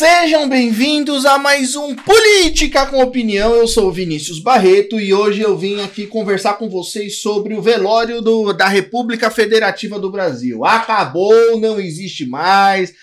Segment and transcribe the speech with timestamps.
[0.00, 3.54] Sejam bem-vindos a mais um Política com Opinião.
[3.54, 8.22] Eu sou Vinícius Barreto e hoje eu vim aqui conversar com vocês sobre o velório
[8.22, 10.64] do, da República Federativa do Brasil.
[10.64, 12.94] Acabou, não existe mais.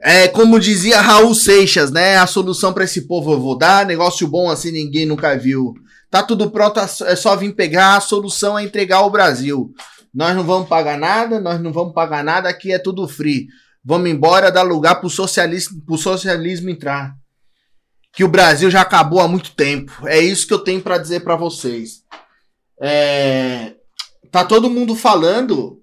[0.00, 2.16] É, como dizia Raul Seixas, né?
[2.16, 3.86] A solução para esse povo eu vou dar.
[3.86, 5.74] Negócio bom assim ninguém nunca viu.
[6.10, 7.94] Tá tudo pronto, é só vir pegar.
[7.94, 9.72] A solução é entregar o Brasil.
[10.12, 13.46] Nós não vamos pagar nada, nós não vamos pagar nada, aqui é tudo free.
[13.90, 17.18] Vamos embora, dar lugar pro socialismo, socialismo entrar.
[18.12, 20.06] Que o Brasil já acabou há muito tempo.
[20.06, 22.04] É isso que eu tenho para dizer para vocês.
[22.80, 23.74] É,
[24.30, 25.82] tá todo mundo falando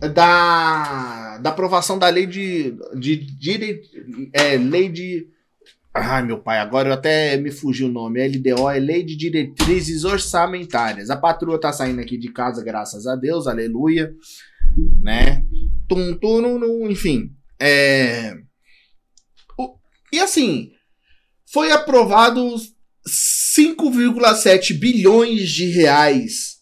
[0.00, 3.82] da, da aprovação da lei de, de, de
[4.32, 5.28] é, lei de
[5.92, 8.26] Ai, meu pai, agora eu até me fugiu o nome.
[8.26, 11.10] LDO é Lei de Diretrizes Orçamentárias.
[11.10, 14.14] A patroa tá saindo aqui de casa, graças a Deus, aleluia.
[15.02, 15.44] Né?
[15.88, 17.30] Tum, tum, num, enfim.
[17.60, 18.34] É...
[20.12, 20.72] E assim,
[21.50, 22.54] foi aprovado
[23.06, 26.58] 5,7 bilhões de reais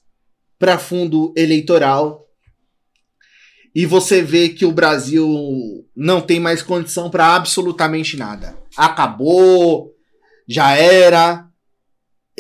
[0.58, 2.24] para fundo eleitoral.
[3.74, 5.28] E você vê que o Brasil
[5.94, 8.56] não tem mais condição para absolutamente nada.
[8.76, 9.92] Acabou,
[10.48, 11.46] já era.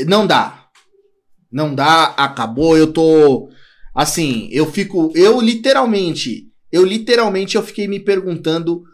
[0.06, 0.68] Não dá.
[1.52, 2.76] Não dá, acabou.
[2.76, 3.50] Eu tô
[3.94, 8.84] assim, eu fico, eu literalmente eu literalmente eu fiquei me perguntando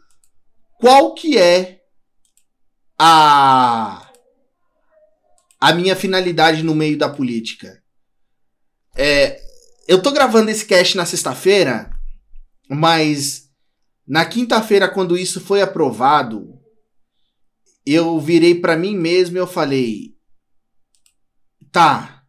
[0.78, 1.80] qual que é
[2.98, 4.10] a
[5.60, 7.80] a minha finalidade no meio da política.
[8.96, 9.40] É,
[9.86, 11.90] eu tô gravando esse cast na sexta-feira,
[12.68, 13.48] mas
[14.06, 16.58] na quinta-feira quando isso foi aprovado,
[17.86, 20.16] eu virei para mim mesmo e eu falei:
[21.70, 22.24] "Tá.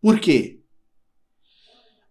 [0.00, 0.53] Por quê?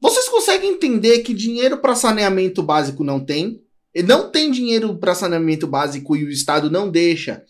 [0.03, 3.63] Vocês conseguem entender que dinheiro para saneamento básico não tem?
[3.95, 7.45] E não tem dinheiro para saneamento básico e o Estado não deixa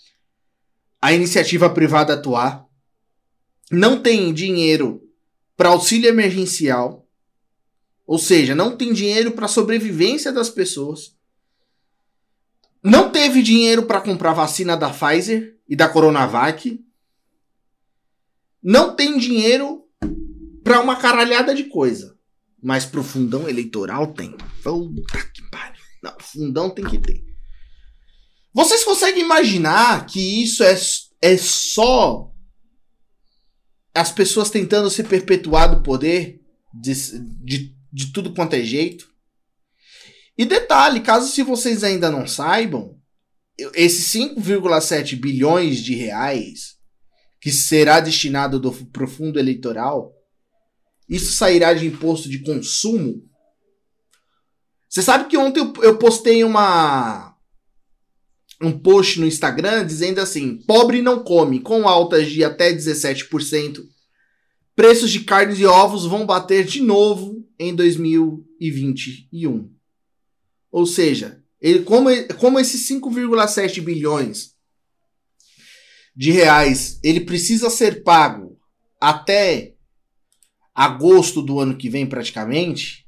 [1.02, 2.68] a iniciativa privada atuar.
[3.72, 5.02] Não tem dinheiro
[5.58, 7.10] para auxílio emergencial.
[8.06, 11.18] Ou seja, não tem dinheiro para sobrevivência das pessoas.
[12.84, 16.80] Não teve dinheiro para comprar vacina da Pfizer e da Coronavac.
[18.62, 19.88] Não tem dinheiro
[20.64, 22.14] para uma caralhada de coisa.
[22.64, 24.38] Mas pro fundão eleitoral tem.
[24.64, 25.84] Puta que pariu.
[26.02, 27.24] Não, fundão tem que ter.
[28.54, 30.80] Vocês conseguem imaginar que isso é,
[31.22, 32.32] é só
[33.94, 36.42] as pessoas tentando se perpetuar do poder
[36.74, 36.94] de,
[37.44, 39.08] de, de tudo quanto é jeito?
[40.38, 42.98] E detalhe, caso se vocês ainda não saibam,
[43.76, 46.76] esses 5,7 bilhões de reais
[47.40, 48.60] que será destinado
[48.92, 50.14] para o fundo eleitoral
[51.14, 53.24] isso sairá de imposto de consumo?
[54.90, 57.38] Você sabe que ontem eu postei uma
[58.62, 63.82] um post no Instagram dizendo assim: pobre não come, com altas de até 17%.
[64.76, 69.72] Preços de carnes e ovos vão bater de novo em 2021.
[70.72, 72.10] Ou seja, ele, como,
[72.40, 74.54] como esses 5,7 bilhões
[76.16, 78.60] de reais ele precisa ser pago
[79.00, 79.73] até
[80.74, 83.06] agosto do ano que vem, praticamente.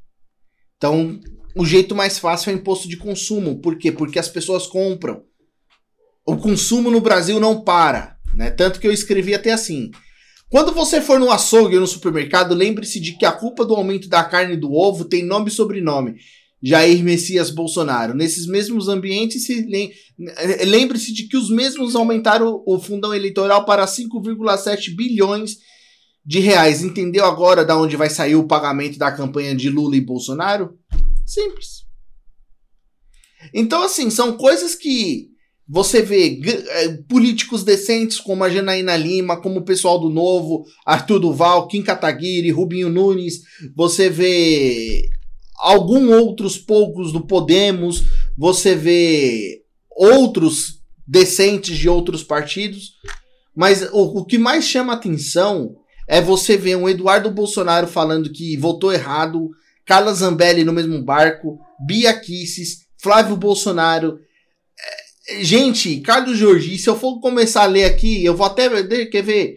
[0.78, 1.20] Então,
[1.56, 3.59] o jeito mais fácil é o imposto de consumo.
[3.62, 3.92] Por quê?
[3.92, 5.24] Porque as pessoas compram.
[6.26, 8.18] O consumo no Brasil não para.
[8.34, 8.52] Né?
[8.52, 9.90] Tanto que eu escrevi até assim.
[10.50, 14.08] Quando você for no açougue ou no supermercado, lembre-se de que a culpa do aumento
[14.08, 16.16] da carne e do ovo tem nome e sobrenome.
[16.62, 18.16] Jair Messias Bolsonaro.
[18.16, 19.47] Nesses mesmos ambientes,
[20.66, 25.58] lembre-se de que os mesmos aumentaram o fundão eleitoral para 5,7 bilhões
[26.25, 26.81] de reais.
[26.81, 30.78] Entendeu agora da onde vai sair o pagamento da campanha de Lula e Bolsonaro?
[31.25, 31.86] Simples.
[33.53, 35.30] Então, assim, são coisas que
[35.68, 41.20] você vê é, políticos decentes como a Janaína Lima, como o pessoal do Novo, Arthur
[41.20, 43.41] Duval, Kim Kataguiri, Rubinho Nunes,
[43.76, 45.09] você vê
[45.58, 48.03] alguns outros poucos do Podemos,
[48.38, 52.94] você vê outros decentes de outros partidos,
[53.55, 55.76] mas o, o que mais chama atenção
[56.07, 59.49] é você ver um Eduardo Bolsonaro falando que votou errado,
[59.85, 64.19] Carla Zambelli no mesmo barco, Bia Kisses, Flávio Bolsonaro.
[65.29, 68.69] É, gente, Carlos Jorge, se eu for começar a ler aqui, eu vou até.
[69.07, 69.55] Quer ver?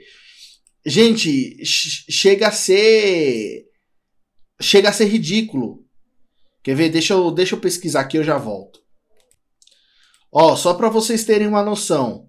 [0.84, 3.64] Gente, chega a ser.
[4.60, 5.84] Chega a ser ridículo.
[6.62, 6.88] Quer ver?
[6.90, 8.80] Deixa eu, deixa eu pesquisar aqui, eu já volto.
[10.32, 12.27] Ó, só para vocês terem uma noção.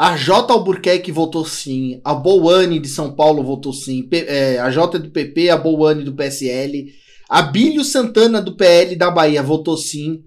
[0.00, 2.00] A J Albuquerque votou sim.
[2.02, 4.02] A Boane de São Paulo votou sim.
[4.02, 6.86] P é, a J do PP, a Boane do PSL.
[7.28, 10.24] A Bílio Santana do PL da Bahia votou sim.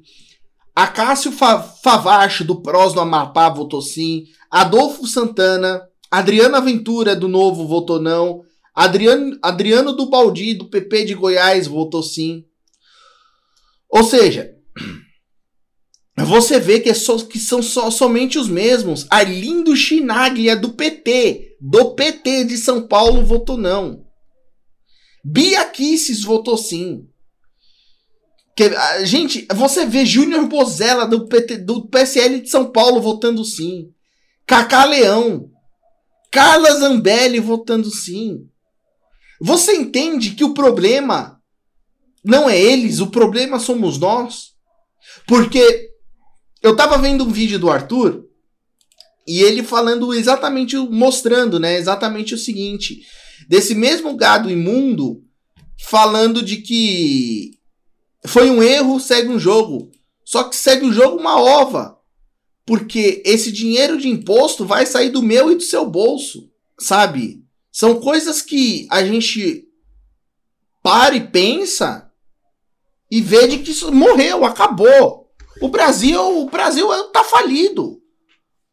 [0.76, 4.26] Acácio Favacho, do PROS do Amapá, votou sim.
[4.52, 5.82] Adolfo Santana,
[6.12, 8.44] Adriana Ventura, do Novo, votou não.
[8.76, 12.46] Adriano, Adriano do Baldi, do PP de Goiás, votou sim.
[13.90, 14.54] Ou seja,
[16.18, 19.08] você vê que, é que são somente os mesmos.
[19.10, 24.06] Arlindo Chinaglia, do PT, do PT de São Paulo, votou não.
[25.24, 27.08] Bia Kisses votou sim.
[28.56, 28.70] Que,
[29.06, 33.90] gente, você vê Júnior Bozella do, PT, do PSL de São Paulo votando sim.
[34.46, 35.50] Cacá Leão.
[36.30, 38.48] Carla Zambelli votando sim.
[39.42, 41.42] Você entende que o problema
[42.24, 44.54] não é eles, o problema somos nós?
[45.28, 45.93] Porque
[46.64, 48.26] eu tava vendo um vídeo do Arthur
[49.28, 53.02] e ele falando exatamente, mostrando, né, exatamente o seguinte,
[53.48, 55.22] desse mesmo gado imundo
[55.86, 57.60] falando de que
[58.26, 59.92] foi um erro, segue um jogo.
[60.24, 62.00] Só que segue o jogo uma ova.
[62.66, 66.50] Porque esse dinheiro de imposto vai sair do meu e do seu bolso,
[66.80, 67.44] sabe?
[67.70, 69.68] São coisas que a gente
[70.82, 72.10] para e pensa
[73.12, 75.23] e vê de que isso morreu, acabou.
[75.64, 78.02] O Brasil, o Brasil tá falido.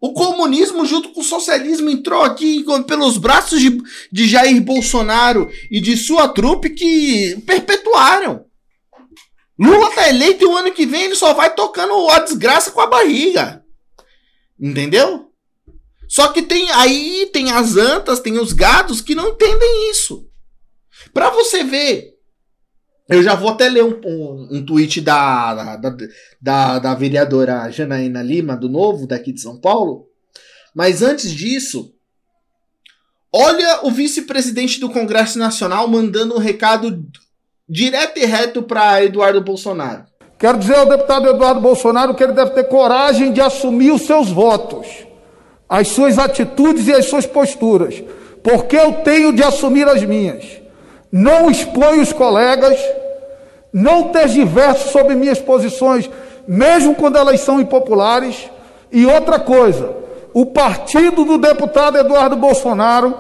[0.01, 5.81] O comunismo, junto com o socialismo, entrou aqui pelos braços de, de Jair Bolsonaro e
[5.81, 8.45] de sua trupe que perpetuaram.
[9.57, 12.81] Lula tá eleito e o ano que vem ele só vai tocando a desgraça com
[12.81, 13.65] a barriga.
[14.59, 15.31] Entendeu?
[16.09, 20.27] Só que tem aí tem as antas, tem os gados que não entendem isso.
[21.15, 22.10] Para você ver,
[23.11, 25.97] eu já vou até ler um, um, um tweet da, da,
[26.41, 30.07] da, da vereadora Janaína Lima, do Novo, daqui de São Paulo.
[30.73, 31.93] Mas antes disso,
[33.33, 37.05] olha o vice-presidente do Congresso Nacional mandando um recado
[37.69, 40.05] direto e reto para Eduardo Bolsonaro.
[40.39, 44.31] Quero dizer ao deputado Eduardo Bolsonaro que ele deve ter coragem de assumir os seus
[44.31, 44.87] votos,
[45.69, 48.03] as suas atitudes e as suas posturas,
[48.41, 50.60] porque eu tenho de assumir as minhas.
[51.11, 52.79] Não exponho os colegas,
[53.73, 56.09] não tergiverso sobre minhas posições,
[56.47, 58.49] mesmo quando elas são impopulares.
[58.93, 59.95] E outra coisa,
[60.33, 63.15] o partido do deputado Eduardo Bolsonaro,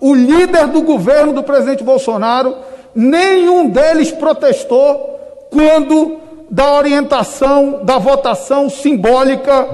[0.00, 2.56] o líder do governo do presidente Bolsonaro,
[2.94, 6.18] nenhum deles protestou quando
[6.50, 9.66] da orientação da votação simbólica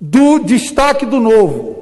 [0.00, 1.76] do destaque do novo.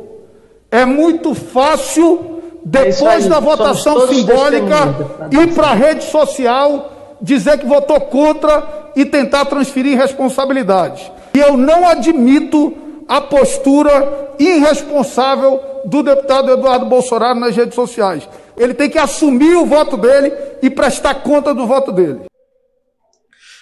[0.70, 2.33] É muito fácil,
[2.64, 8.90] depois é aí, da votação simbólica, ir para a rede social, dizer que votou contra
[8.96, 11.10] e tentar transferir responsabilidades.
[11.34, 12.74] E eu não admito
[13.06, 18.26] a postura irresponsável do deputado Eduardo Bolsonaro nas redes sociais.
[18.56, 20.32] Ele tem que assumir o voto dele
[20.62, 22.20] e prestar conta do voto dele.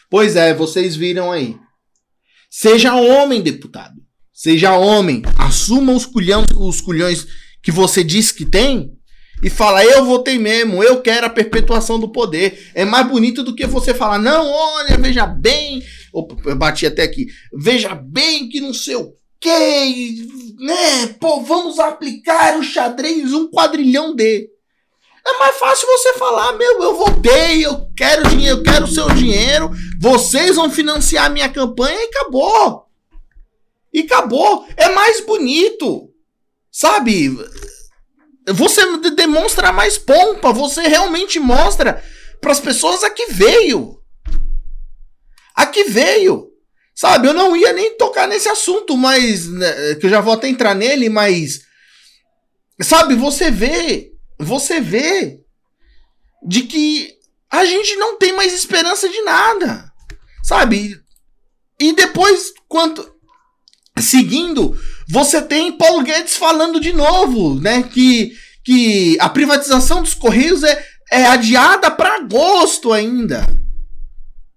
[0.08, 1.56] Pois é, vocês viram aí.
[2.48, 3.94] Seja homem, deputado.
[4.32, 5.22] Seja homem.
[5.38, 7.26] Assuma os, culhão, os culhões
[7.62, 8.92] que você disse que tem
[9.42, 12.70] e fala, eu votei mesmo, eu quero a perpetuação do poder.
[12.74, 15.82] É mais bonito do que você falar, não, olha, veja bem.
[16.12, 17.26] Opa, eu bati até aqui.
[17.52, 20.26] Veja bem que não sei o que,
[20.60, 21.08] né?
[21.18, 24.48] Pô, vamos aplicar o xadrez um quadrilhão de.
[25.26, 29.08] É mais fácil você falar, meu, eu votei, eu quero dinheiro, eu quero o seu
[29.10, 29.70] dinheiro,
[30.00, 32.86] vocês vão financiar a minha campanha e acabou.
[33.92, 34.66] E acabou.
[34.76, 36.11] É mais bonito.
[36.72, 37.36] Sabe?
[38.48, 42.02] Você demonstra mais pompa, você realmente mostra
[42.40, 44.00] para as pessoas a que veio.
[45.54, 46.48] A que veio.
[46.94, 49.46] Sabe, eu não ia nem tocar nesse assunto, mas.
[49.46, 51.60] Né, que eu já vou até entrar nele, mas.
[52.80, 54.12] Sabe, você vê
[54.42, 55.40] você vê
[56.42, 57.16] de que
[57.50, 59.92] a gente não tem mais esperança de nada.
[60.42, 61.00] Sabe?
[61.78, 63.10] E depois, quanto.
[63.98, 64.76] Seguindo,
[65.12, 67.82] você tem Paulo Guedes falando de novo, né?
[67.82, 73.44] Que, que a privatização dos Correios é, é adiada para agosto ainda.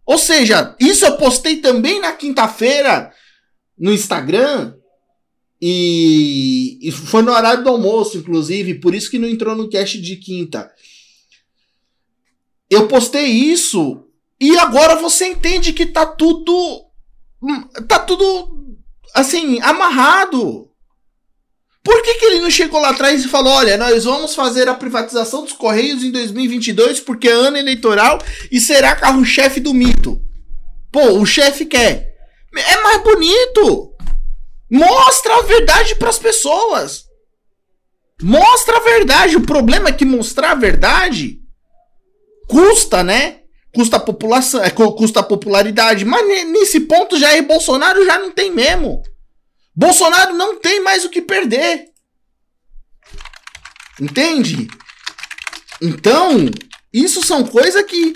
[0.05, 3.11] Ou seja, isso eu postei também na quinta-feira
[3.77, 4.75] no Instagram.
[5.61, 9.99] E, e, foi no horário do almoço, inclusive, por isso que não entrou no cast
[9.99, 10.71] de quinta.
[12.69, 14.07] Eu postei isso
[14.39, 16.85] e agora você entende que tá tudo.
[17.89, 18.54] Tá tudo
[19.15, 20.69] assim, amarrado.
[21.81, 24.75] Por que, que ele não chegou lá atrás e falou: olha, nós vamos fazer a
[24.75, 28.19] privatização dos Correios em 2022 porque é ano eleitoral
[28.51, 30.21] e será carro-chefe do mito?
[30.91, 32.13] Pô, o chefe quer.
[32.55, 33.93] É mais bonito.
[34.69, 37.05] Mostra a verdade para as pessoas.
[38.21, 39.35] Mostra a verdade.
[39.35, 41.39] O problema é que mostrar a verdade
[42.47, 43.41] custa, né?
[43.75, 46.05] Custa a população, é, custa a popularidade.
[46.05, 49.03] Mas nesse ponto é Bolsonaro já não tem mesmo.
[49.75, 51.85] Bolsonaro não tem mais o que perder.
[53.99, 54.67] Entende?
[55.81, 56.49] Então,
[56.93, 58.13] isso são coisas que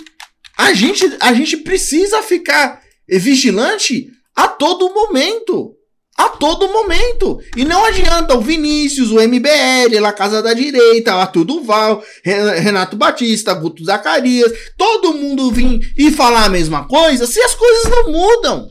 [0.58, 5.76] a gente, a gente precisa ficar vigilante a todo momento.
[6.20, 7.40] A todo momento.
[7.56, 13.54] E não adianta o Vinícius, o MBL, a Casa da Direita, Arthur Duval, Renato Batista,
[13.54, 18.70] Guto Zacarias, todo mundo vir e falar a mesma coisa se as coisas não mudam.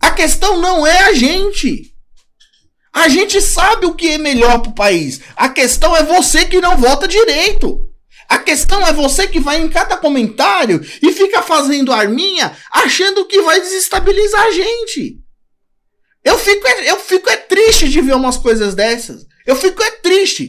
[0.00, 1.92] A questão não é a gente.
[2.92, 5.22] A gente sabe o que é melhor para o país.
[5.34, 7.90] A questão é você que não vota direito.
[8.28, 13.42] A questão é você que vai em cada comentário e fica fazendo arminha achando que
[13.42, 15.23] vai desestabilizar a gente.
[16.24, 19.26] Eu fico, é, eu fico é triste de ver umas coisas dessas.
[19.46, 20.48] Eu fico é triste.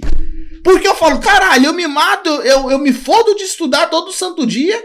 [0.64, 4.48] Porque eu falo, caralho, eu me mato, eu, eu me fodo de estudar todo santo
[4.48, 4.84] dia.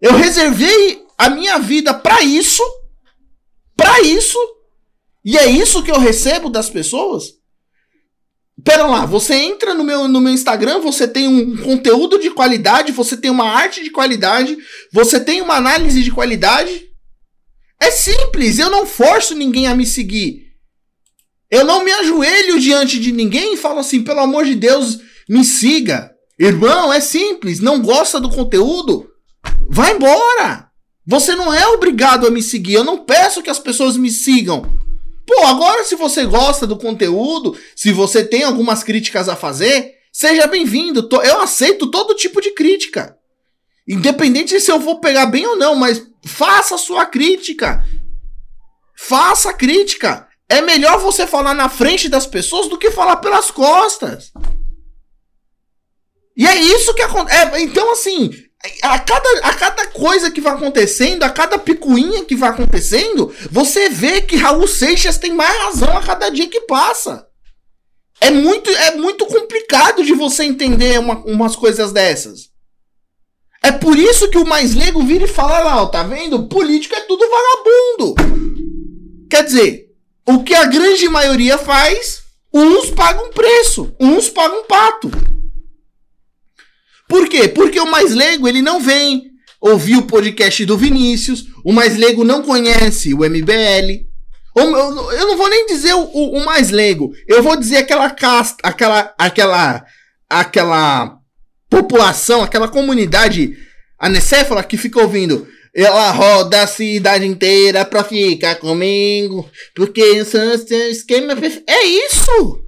[0.00, 2.62] Eu reservei a minha vida para isso.
[3.76, 4.38] Para isso.
[5.24, 7.38] E é isso que eu recebo das pessoas?
[8.64, 12.90] Pera lá, você entra no meu, no meu Instagram, você tem um conteúdo de qualidade,
[12.90, 14.56] você tem uma arte de qualidade,
[14.92, 16.87] você tem uma análise de qualidade.
[17.80, 20.48] É simples, eu não forço ninguém a me seguir.
[21.50, 25.44] Eu não me ajoelho diante de ninguém e falo assim, pelo amor de Deus, me
[25.44, 26.10] siga.
[26.38, 29.08] Irmão, é simples, não gosta do conteúdo?
[29.68, 30.68] Vai embora.
[31.06, 34.62] Você não é obrigado a me seguir, eu não peço que as pessoas me sigam.
[35.26, 40.46] Pô, agora se você gosta do conteúdo, se você tem algumas críticas a fazer, seja
[40.46, 41.08] bem-vindo.
[41.22, 43.17] Eu aceito todo tipo de crítica.
[43.88, 47.82] Independente se eu vou pegar bem ou não, mas faça a sua crítica.
[48.94, 50.28] Faça a crítica.
[50.46, 54.30] É melhor você falar na frente das pessoas do que falar pelas costas.
[56.36, 57.36] E é isso que acontece.
[57.36, 58.30] É, então, assim,
[58.82, 63.88] a cada, a cada coisa que vai acontecendo, a cada picuinha que vai acontecendo, você
[63.88, 67.26] vê que Raul Seixas tem mais razão a cada dia que passa.
[68.20, 72.50] É muito, é muito complicado de você entender uma, umas coisas dessas.
[73.62, 76.46] É por isso que o mais leigo vira e fala lá, ó, tá vendo?
[76.48, 78.14] Político é tudo vagabundo.
[79.28, 79.88] Quer dizer,
[80.26, 82.22] o que a grande maioria faz,
[82.52, 85.10] uns pagam preço, uns pagam pato.
[87.08, 87.48] Por quê?
[87.48, 92.24] Porque o mais leigo, ele não vem ouvir o podcast do Vinícius, o mais leigo
[92.24, 94.06] não conhece o MBL.
[94.54, 99.86] Eu não vou nem dizer o, mais leigo, eu vou dizer aquela casta, aquela, aquela,
[100.28, 101.18] aquela
[101.68, 103.56] população, aquela comunidade
[103.98, 105.46] anecéfala que fica ouvindo.
[105.74, 110.54] Ela roda a cidade inteira pra ficar comigo, porque o seu
[110.90, 111.34] esquema
[111.66, 112.64] é isso.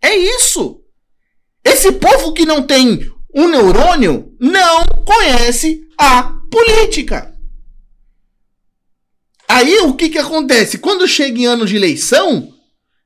[0.00, 0.80] É isso.
[1.64, 7.34] Esse povo que não tem um neurônio não conhece a política.
[9.48, 10.78] Aí o que que acontece?
[10.78, 12.53] Quando chega em ano de eleição,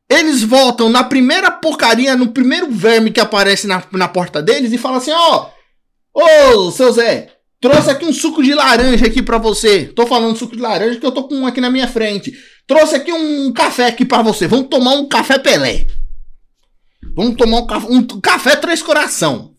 [0.09, 4.79] eles votam na primeira porcaria, no primeiro verme que aparece na, na porta deles e
[4.79, 5.51] falam assim: ó,
[6.15, 9.85] ô seu Zé, trouxe aqui um suco de laranja aqui para você.
[9.85, 12.33] Tô falando suco de laranja que eu tô com um aqui na minha frente.
[12.67, 14.47] Trouxe aqui um café aqui para você.
[14.47, 15.87] Vamos tomar um café Pelé.
[17.15, 19.53] Vamos tomar um, café, um café Três Coração.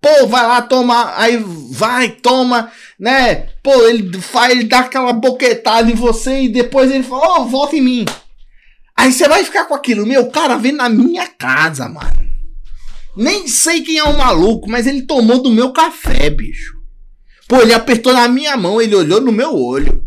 [0.00, 3.48] Pô, vai lá, toma, aí vai, toma, né?
[3.62, 7.44] Pô, ele faz, ele dá aquela boquetada em você e depois ele fala, ó, oh,
[7.46, 8.04] volta em mim.
[8.96, 12.24] Aí você vai ficar com aquilo, meu, cara vem na minha casa, mano.
[13.16, 16.74] Nem sei quem é o maluco, mas ele tomou do meu café, bicho.
[17.48, 20.04] Pô, ele apertou na minha mão, ele olhou no meu olho.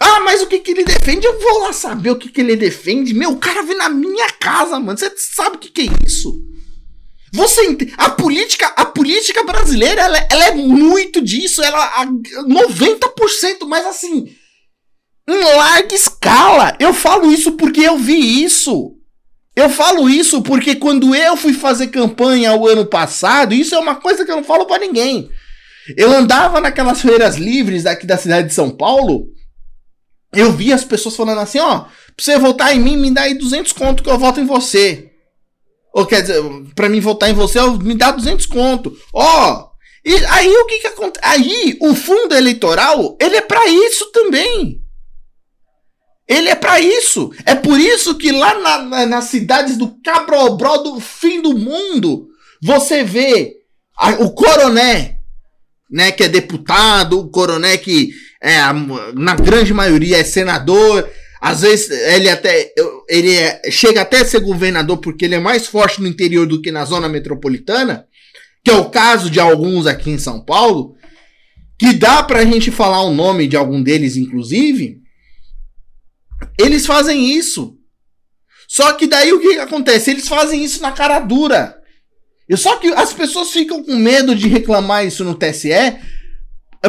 [0.00, 1.26] Ah, mas o que que ele defende?
[1.26, 3.14] Eu vou lá saber o que que ele defende.
[3.14, 4.98] Meu, o cara vem na minha casa, mano.
[4.98, 6.38] Você sabe o que que é isso?
[7.32, 13.84] Você a política, a política brasileira, ela, ela é muito disso, ela a 90%, mas
[13.84, 14.26] assim,
[15.28, 16.76] em larga escala.
[16.78, 18.92] Eu falo isso porque eu vi isso.
[19.54, 23.96] Eu falo isso porque quando eu fui fazer campanha o ano passado, isso é uma
[23.96, 25.30] coisa que eu não falo para ninguém.
[25.96, 29.28] Eu andava naquelas feiras livres daqui da cidade de São Paulo,
[30.32, 33.34] eu vi as pessoas falando assim, ó, pra você votar em mim, me dá aí
[33.34, 35.10] 200 conto que eu voto em você.
[35.94, 36.42] Ou quer dizer,
[36.74, 38.94] pra mim votar em você, me dá 200 conto.
[39.14, 39.70] Ó,
[40.04, 41.24] e aí o que que acontece?
[41.24, 44.85] Aí o fundo eleitoral, ele é para isso também.
[46.28, 47.30] Ele é para isso.
[47.44, 52.28] É por isso que lá na, na, nas cidades do Cabrobró do fim do mundo,
[52.60, 53.54] você vê
[53.96, 55.18] a, o coroné,
[55.90, 58.10] né, que é deputado, o coroné que
[58.42, 58.58] é,
[59.14, 61.08] na grande maioria é senador,
[61.40, 62.72] às vezes ele até
[63.08, 66.60] ele é, chega até a ser governador porque ele é mais forte no interior do
[66.60, 68.06] que na zona metropolitana,
[68.64, 70.96] que é o caso de alguns aqui em São Paulo,
[71.78, 74.98] que dá pra gente falar o nome de algum deles, inclusive,
[76.58, 77.76] eles fazem isso.
[78.68, 80.10] Só que daí o que acontece?
[80.10, 81.80] Eles fazem isso na cara dura.
[82.48, 85.70] E só que as pessoas ficam com medo de reclamar isso no TSE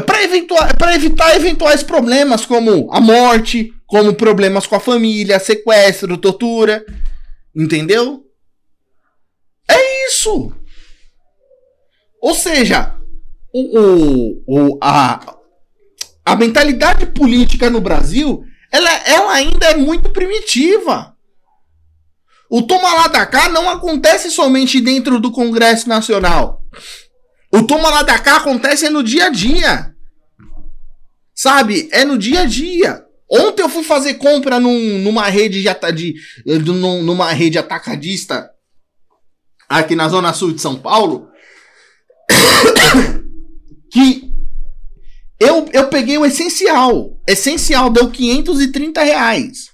[0.06, 6.86] para evitar, evitar eventuais problemas como a morte, como problemas com a família, sequestro, tortura.
[7.56, 8.24] Entendeu?
[9.68, 10.54] É isso.
[12.22, 12.96] Ou seja,
[13.54, 15.38] o, o, o, a,
[16.26, 18.44] a mentalidade política no Brasil
[18.78, 21.16] ela, ela ainda é muito primitiva.
[22.50, 26.64] O toma lá da cá não acontece somente dentro do Congresso Nacional.
[27.52, 29.94] O toma lá da cá acontece no dia a dia.
[31.34, 31.90] Sabe?
[31.92, 33.04] É no dia a dia.
[33.30, 38.50] Ontem eu fui fazer compra num, numa rede de, de, de, numa rede atacadista
[39.68, 41.28] aqui na zona sul de São Paulo
[43.92, 44.27] que
[45.40, 47.20] eu, eu peguei o essencial.
[47.28, 49.70] Essencial deu 530 reais.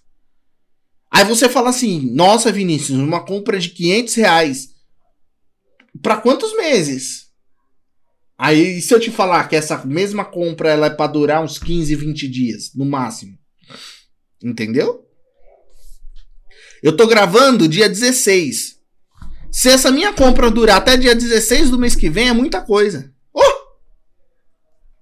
[1.10, 4.70] Aí você fala assim: Nossa, Vinícius, uma compra de 500 reais.
[6.02, 7.28] Para quantos meses?
[8.38, 11.96] Aí, se eu te falar que essa mesma compra ela é para durar uns 15,
[11.96, 13.38] 20 dias, no máximo.
[14.44, 15.08] Entendeu?
[16.82, 18.80] Eu tô gravando dia 16.
[19.52, 23.13] Se essa minha compra durar até dia 16 do mês que vem, é muita coisa.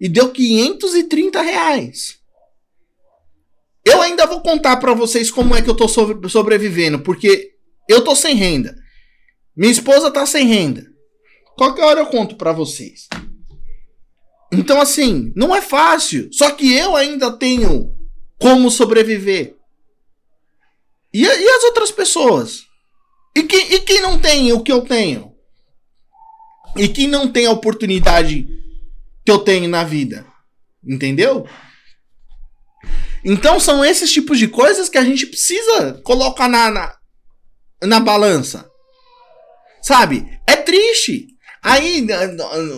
[0.01, 2.20] E deu 530 reais.
[3.86, 7.51] Eu ainda vou contar para vocês como é que eu tô sobrevivendo, porque
[7.88, 8.75] eu tô sem renda.
[9.55, 10.88] Minha esposa tá sem renda.
[11.55, 13.08] Qualquer hora eu conto para vocês.
[14.51, 16.29] Então, assim, não é fácil.
[16.34, 17.96] Só que eu ainda tenho
[18.39, 19.55] como sobreviver.
[21.13, 22.63] E, e as outras pessoas?
[23.38, 25.31] E e quem não tem o que eu tenho?
[26.75, 28.60] E quem não tem a oportunidade
[29.25, 30.25] que eu tenho na vida?
[30.84, 31.46] Entendeu?
[33.24, 36.96] Então são esses tipos de coisas que a gente precisa colocar na, na,
[37.84, 38.70] na balança.
[39.81, 40.25] Sabe?
[40.48, 41.27] É triste.
[41.64, 42.05] Aí,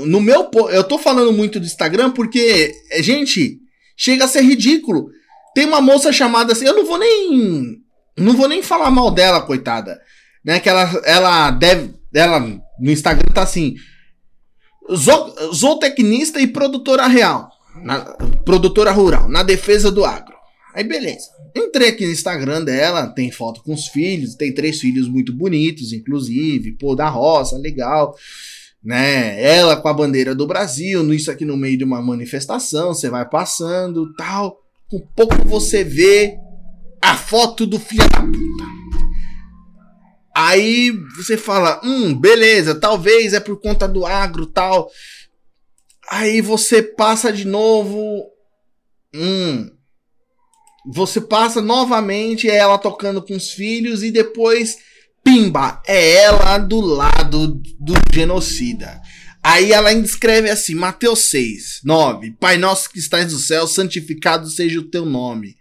[0.06, 0.50] no meu.
[0.72, 3.60] Eu tô falando muito do Instagram porque, gente,
[3.96, 5.10] chega a ser ridículo.
[5.56, 6.66] Tem uma moça chamada assim.
[6.66, 7.82] Eu não vou nem.
[8.18, 10.00] Não vou nem falar mal dela, coitada
[10.44, 10.60] né?
[10.60, 11.94] Que ela, ela deve.
[12.14, 13.76] Ela no Instagram tá assim.
[15.54, 17.50] Zootecnista e produtora real.
[17.82, 18.00] Na,
[18.46, 20.34] produtora rural, na defesa do agro.
[20.74, 21.30] Aí beleza.
[21.56, 25.94] Entrei aqui no Instagram dela, tem foto com os filhos, tem três filhos muito bonitos,
[25.94, 28.16] inclusive, pô, da roça, legal.
[28.84, 29.42] Né?
[29.42, 33.28] Ela com a bandeira do Brasil, isso aqui no meio de uma manifestação, você vai
[33.28, 34.60] passando, tal.
[34.90, 36.38] Com pouco você vê
[37.02, 38.83] a foto do filho da puta.
[40.36, 44.90] Aí você fala, hum, beleza, talvez é por conta do agro tal.
[46.10, 48.26] Aí você passa de novo,
[49.14, 49.70] hum,
[50.86, 54.78] você passa novamente, é ela tocando com os filhos e depois,
[55.24, 57.48] pimba, é ela do lado
[57.80, 59.00] do genocida.
[59.42, 64.50] Aí ela ainda escreve assim, Mateus 6, 9, Pai nosso que estás no céu, santificado
[64.50, 65.56] seja o teu nome.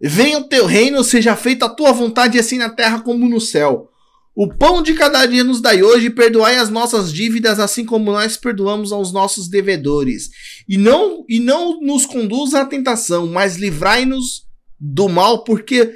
[0.00, 3.90] Venha o teu reino, seja feita a tua vontade, assim na terra como no céu.
[4.36, 8.10] O pão de cada dia nos dai hoje, e perdoai as nossas dívidas, assim como
[8.10, 10.30] nós perdoamos aos nossos devedores.
[10.68, 14.44] E não, e não nos conduza à tentação, mas livrai-nos
[14.78, 15.94] do mal, porque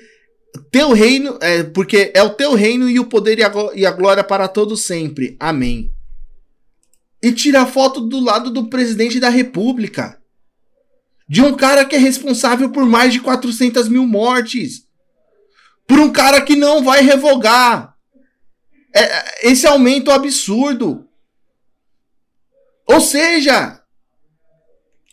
[0.70, 3.38] teu reino, é, porque é o teu reino e o poder
[3.74, 5.36] e a glória para todos sempre.
[5.40, 5.92] Amém.
[7.20, 10.17] E tira a foto do lado do presidente da república.
[11.28, 14.86] De um cara que é responsável por mais de 400 mil mortes.
[15.86, 17.94] Por um cara que não vai revogar
[18.94, 21.06] é, esse aumento absurdo.
[22.86, 23.80] Ou seja,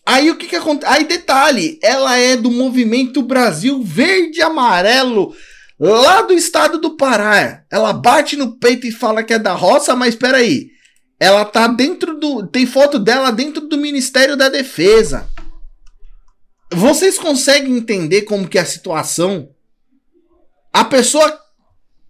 [0.05, 0.91] aí o que que acontece?
[0.91, 5.35] Aí detalhe, ela é do movimento Brasil Verde Amarelo,
[5.77, 7.63] lá do estado do Pará.
[7.69, 10.69] Ela bate no peito e fala que é da roça, mas espera aí.
[11.19, 15.29] Ela tá dentro do, tem foto dela dentro do Ministério da Defesa.
[16.71, 19.49] Vocês conseguem entender como que é a situação?
[20.73, 21.39] A pessoa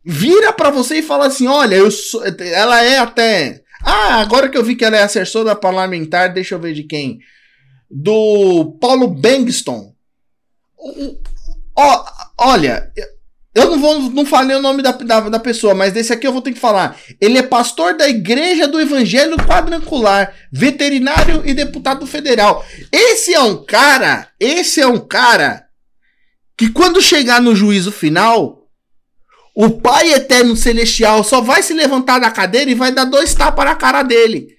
[0.04, 3.64] vira para você e fala assim: olha, eu sou, ela é até.
[3.84, 7.20] Ah, agora que eu vi que ela é assessora parlamentar, deixa eu ver de quem.
[7.90, 9.94] Do Paulo Bangston.
[11.76, 12.06] Ó,
[12.40, 12.92] olha,
[13.56, 16.34] eu não vou, não falei o nome da, da, da, pessoa, mas desse aqui eu
[16.34, 17.00] vou ter que falar.
[17.22, 22.66] Ele é pastor da Igreja do Evangelho Quadrangular, veterinário e deputado federal.
[22.92, 25.66] Esse é um cara, esse é um cara
[26.58, 28.68] que quando chegar no juízo final,
[29.56, 33.64] o Pai Eterno Celestial só vai se levantar da cadeira e vai dar dois tapas
[33.64, 34.50] na cara dele.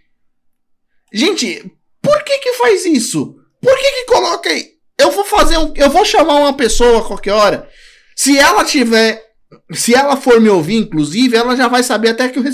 [1.13, 3.37] Gente, por que que faz isso?
[3.61, 4.71] Por que que coloca aí?
[4.99, 5.71] Eu vou fazer um.
[5.77, 7.69] Eu vou chamar uma pessoa a qualquer hora.
[8.17, 9.25] Se ela tiver.
[9.73, 12.45] Se ela for me ouvir, inclusive, ela já vai saber até que, o,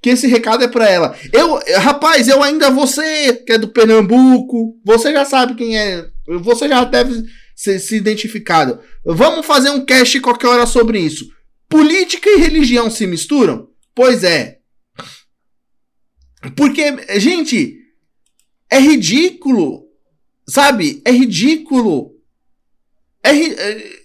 [0.00, 1.16] que esse recado é para ela.
[1.32, 6.06] Eu, rapaz, eu ainda você, que é do Pernambuco, você já sabe quem é.
[6.40, 7.24] Você já deve
[7.56, 8.80] ser, se identificado.
[9.04, 11.28] Vamos fazer um cast qualquer hora sobre isso.
[11.68, 13.68] Política e religião se misturam?
[13.94, 14.58] Pois é.
[16.56, 16.84] Porque,
[17.18, 17.78] gente,
[18.70, 19.88] é ridículo.
[20.48, 21.02] Sabe?
[21.04, 22.14] É ridículo.
[23.22, 23.97] É, é,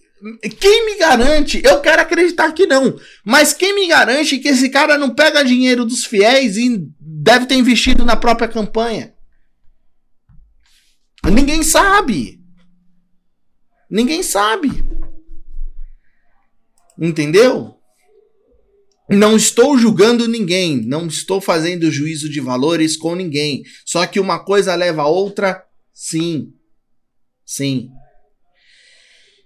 [0.60, 1.62] quem me garante?
[1.64, 2.98] Eu quero acreditar que não.
[3.26, 7.56] Mas quem me garante que esse cara não pega dinheiro dos fiéis e deve ter
[7.56, 9.14] investido na própria campanha?
[11.26, 12.42] Ninguém sabe.
[13.90, 14.70] Ninguém sabe.
[16.98, 17.78] Entendeu?
[19.10, 23.64] Não estou julgando ninguém, não estou fazendo juízo de valores com ninguém.
[23.86, 26.54] Só que uma coisa leva a outra, sim.
[27.46, 27.92] Sim.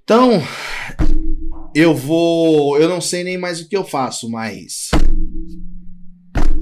[0.10, 0.42] Então,
[1.76, 2.80] eu vou.
[2.80, 4.90] Eu não sei nem mais o que eu faço, mas.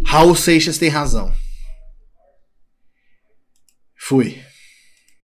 [0.03, 1.31] Raul Seixas tem razão.
[3.95, 4.41] Fui.